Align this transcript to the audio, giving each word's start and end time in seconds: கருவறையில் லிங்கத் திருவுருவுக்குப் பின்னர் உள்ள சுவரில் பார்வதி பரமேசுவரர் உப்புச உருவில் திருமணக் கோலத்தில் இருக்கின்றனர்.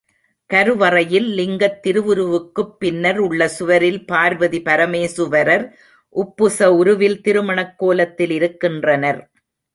கருவறையில் 0.49 1.27
லிங்கத் 1.37 1.79
திருவுருவுக்குப் 1.83 2.73
பின்னர் 2.79 3.19
உள்ள 3.19 3.47
சுவரில் 3.47 4.05
பார்வதி 4.05 4.61
பரமேசுவரர் 4.61 5.65
உப்புச 6.15 6.67
உருவில் 6.73 7.21
திருமணக் 7.21 7.77
கோலத்தில் 7.77 8.31
இருக்கின்றனர். 8.31 9.21